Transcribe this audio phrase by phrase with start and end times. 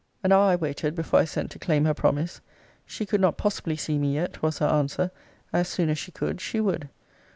[0.23, 2.41] An hour I waited before I sent to claim her promise.
[2.87, 5.11] She could not possibly see me yet, was her answer.
[5.53, 6.89] As soon as she could, she would.